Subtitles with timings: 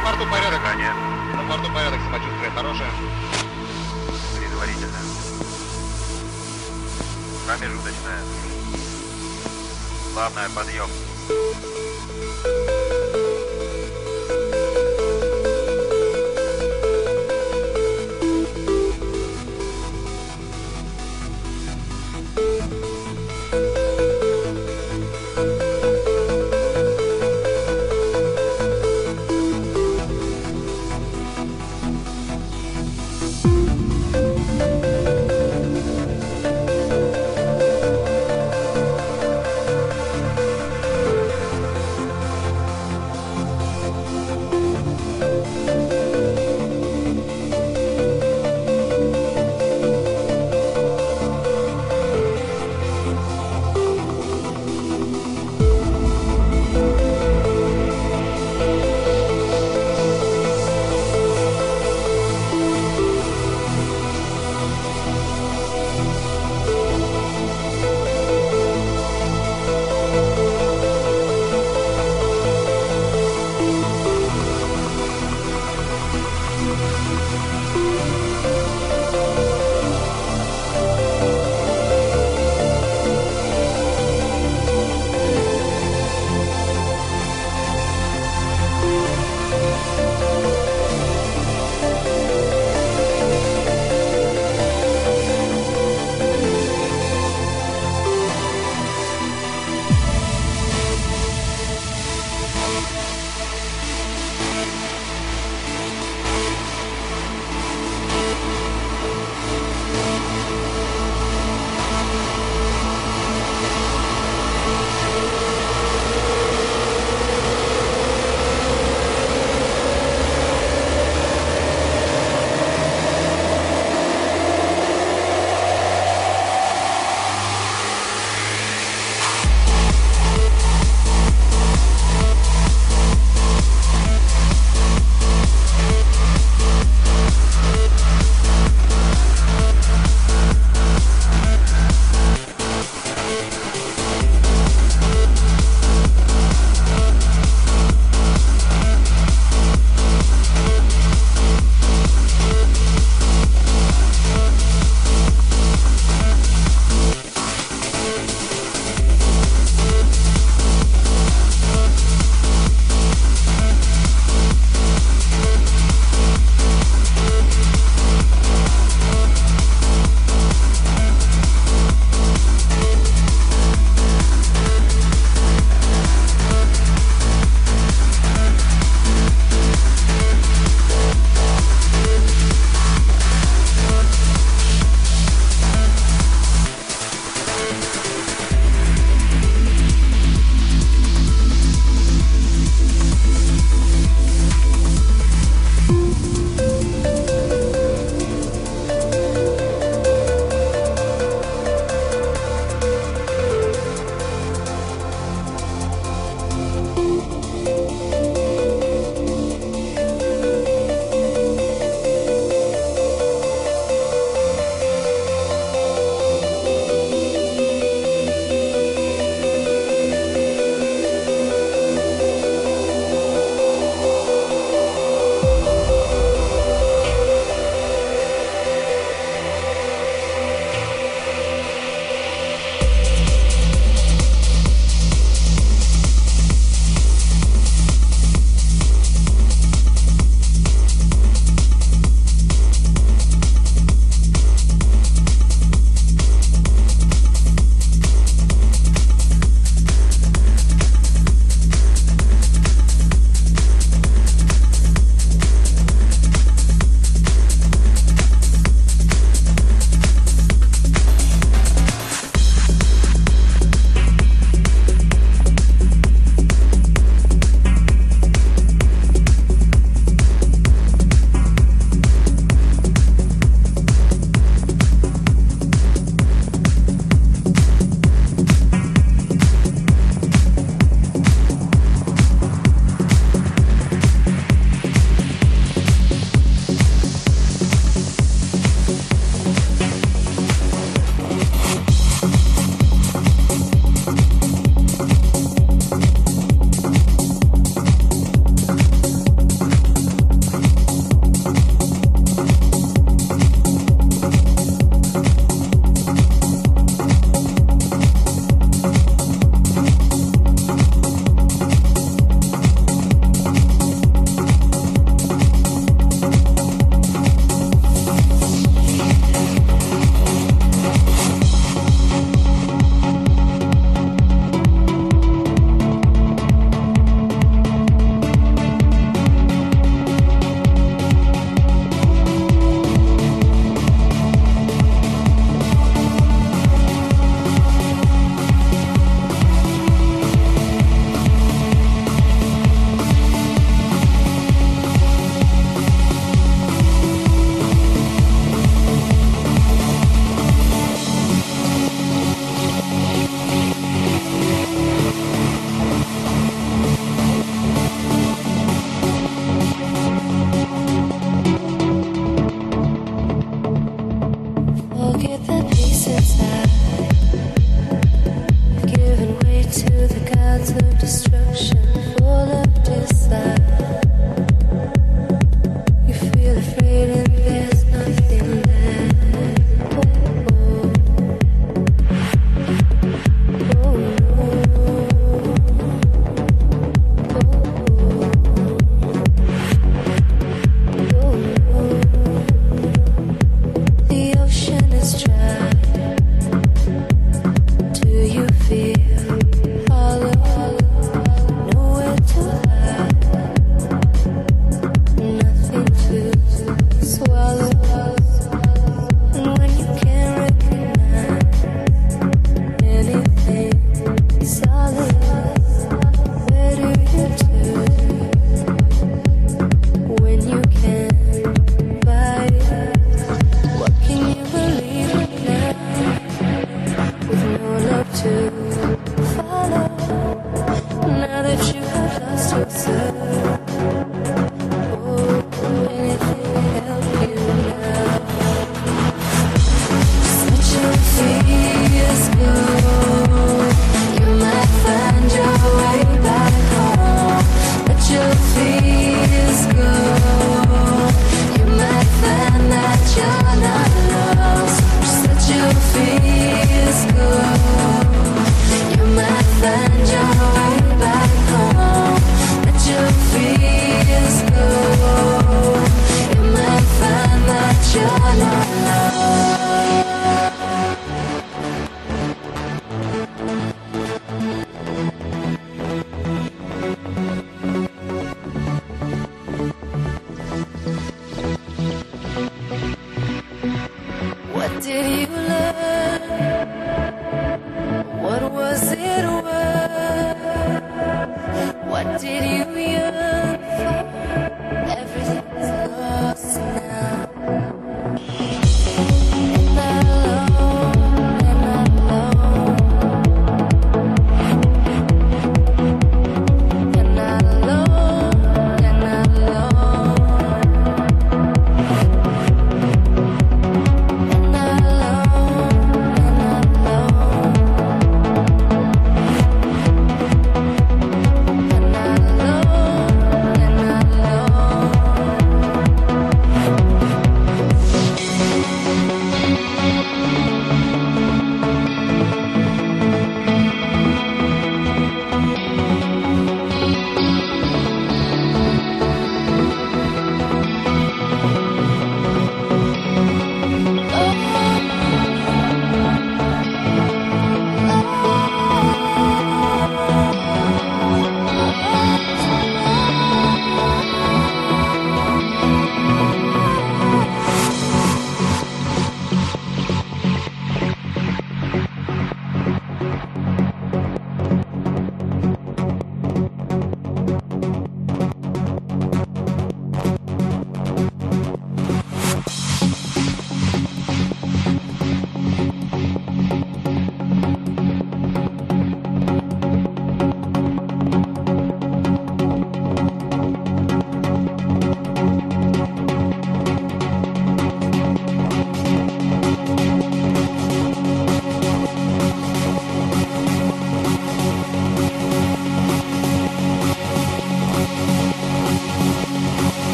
[0.00, 0.60] На борту порядок.
[0.60, 0.94] Дыхание.
[1.34, 2.90] На борту порядок, самочувствие хорошее.
[4.38, 4.98] Предварительно.
[7.46, 8.22] Промежуточная.
[10.14, 10.88] Главное, подъем.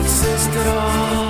[0.00, 1.27] Exist at all.